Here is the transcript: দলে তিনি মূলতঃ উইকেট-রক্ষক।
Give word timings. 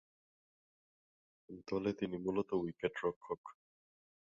দলে 1.67 1.91
তিনি 1.93 2.15
মূলতঃ 2.17 2.51
উইকেট-রক্ষক। 2.61 3.41